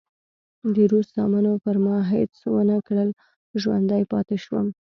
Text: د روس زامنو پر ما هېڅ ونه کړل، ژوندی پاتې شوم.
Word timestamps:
د 0.75 0.77
روس 0.91 1.07
زامنو 1.17 1.53
پر 1.63 1.75
ما 1.85 1.97
هېڅ 2.13 2.33
ونه 2.53 2.77
کړل، 2.87 3.09
ژوندی 3.61 4.03
پاتې 4.11 4.35
شوم. 4.43 4.67